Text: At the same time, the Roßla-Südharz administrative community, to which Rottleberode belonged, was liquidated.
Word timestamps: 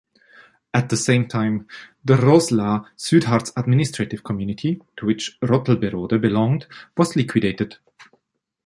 At 0.73 0.89
the 0.89 0.97
same 0.97 1.27
time, 1.29 1.67
the 2.03 2.15
Roßla-Südharz 2.15 3.53
administrative 3.55 4.23
community, 4.23 4.81
to 4.97 5.05
which 5.05 5.39
Rottleberode 5.43 6.19
belonged, 6.19 6.65
was 6.97 7.15
liquidated. 7.15 7.75